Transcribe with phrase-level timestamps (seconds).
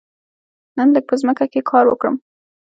[0.77, 2.15] نن لږ په ځمکه کې کار وکړم.